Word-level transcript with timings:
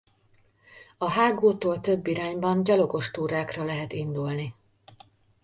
A 0.97 1.09
hágótól 1.09 1.79
több 1.79 2.07
irányban 2.07 2.63
gyalogos 2.63 3.11
túrákra 3.11 3.63
lehet 3.63 3.93
indulni. 3.93 4.55